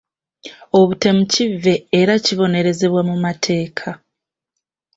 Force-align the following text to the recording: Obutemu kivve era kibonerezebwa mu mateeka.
Obutemu 0.79 1.21
kivve 1.31 1.73
era 1.99 2.13
kibonerezebwa 2.25 3.01
mu 3.09 3.15
mateeka. 3.23 3.89